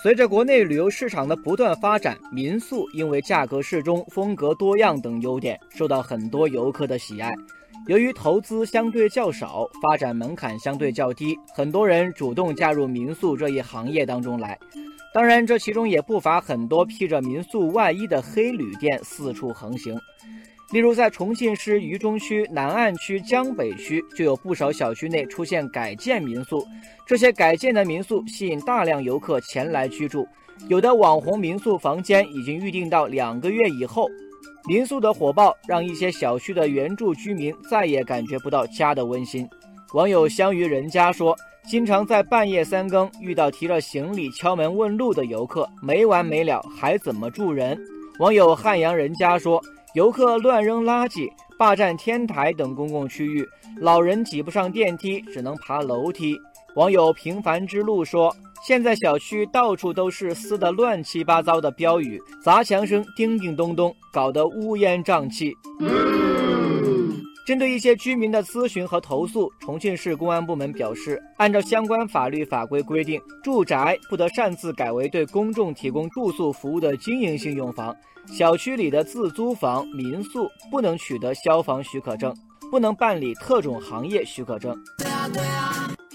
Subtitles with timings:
[0.00, 7.30] 随着国内旅游市场的不断发展，民宿因为价格适中、风格多样等优点，受到很多游客的喜爱。
[7.86, 14.58] 由于投资相对较少，发展门槛相对较低，很多人主动加入民宿这一行业当中来。
[15.12, 19.94] 当然，这其中也不乏很多披着民宿外衣的黑旅店四处横行。
[20.72, 26.66] 例如，在重庆市渝中区、南岸区、江北区，就有不少小区内出现改建民宿。
[27.06, 30.26] 这些改建的民宿吸引大量游客前来居住，
[30.68, 34.08] 有的网红民宿房间已经预定到两个月以后。
[34.64, 39.46] 民宿的火爆，让一些小区的原住居民再也感觉不到家的温馨。
[39.92, 41.36] 网友香于人家说
[41.68, 47.78] ：“经常在半夜三更遇到提着行李敲门问路的游客，没完没了，还怎么住人？”
[48.20, 49.62] 网友汉阳人家说。
[49.94, 53.46] 游客乱扔垃圾、霸占天台等公共区域，
[53.76, 56.34] 老人挤不上电梯，只能爬楼梯。
[56.76, 58.34] 网友平凡之路说
[58.66, 65.54] ：“现在小区到处都是撕得乱七八糟的标语，砸墙声叮叮咚咚，搞得乌烟瘴气。”
[67.44, 77.94] 针对一些居民的咨询和投诉，重庆市公安部门表示，按照相关法律法规规定，住宅不得擅自改为对公众提供住宿服务的经营性用房。
[78.26, 82.32] 小区里的自租房、民宿不能取得消防许可证，
[82.70, 84.80] 不能办理特种行业许可证。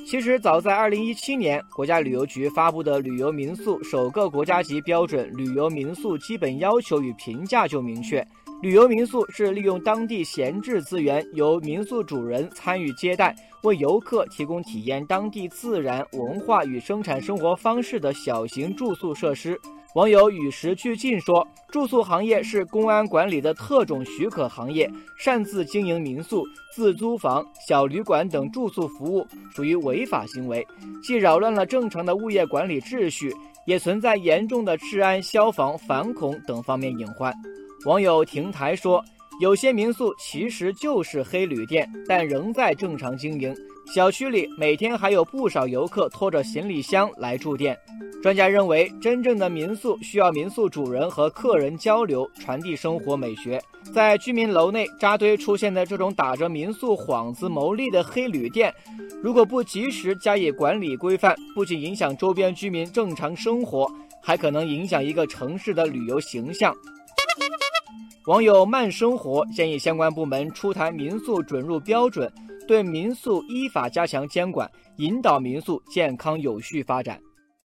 [0.06, 8.26] 其实，早在2017年，国家旅游局发布的《旅游民宿首个国家级标准旅游民宿基本要求与评价》就明确，
[8.60, 19.60] 旅游民宿是利用当地闲置资源，由民宿主人参与接待，为游客提供体验当地自然文化与生产生活方式的小型住宿设施。
[19.94, 30.66] 网友与时俱进说，住宿行业是公安管理的特种许可行业，擅自经营民宿、自租房、小旅馆等住宿服务属于违法行为，
[31.04, 33.32] 既扰乱了正常的物业管理秩序，
[33.68, 37.32] 也存在严重的治安、消防、反恐等方面隐患。
[37.86, 39.04] 网友亭台说，
[39.40, 43.56] 有些民宿其实就是黑旅店，但仍在正常经营，
[43.94, 47.78] 小区里每天还有不少游客拖着行李箱来住店。
[48.22, 53.62] 专家认为，真正的民宿需要民宿主人和客人交流，传递生活美学。
[53.94, 58.74] 在居民楼内扎堆出现的这种打着民宿幌子牟利的黑旅店，
[59.22, 63.90] 如果不及时加以管理规范，不仅影响周边居民正常生活，
[64.22, 66.76] 还可能影响一个城市的旅游形象。
[68.28, 72.30] 网友慢生活建议相关部门出台民宿准入标准，
[72.68, 77.18] 对民宿依法加强监管，引导民宿健康有序发展。